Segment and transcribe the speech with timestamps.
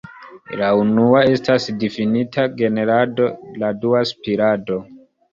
[0.59, 3.27] La unua estas difinita "generado",
[3.65, 4.79] la dua "spirado".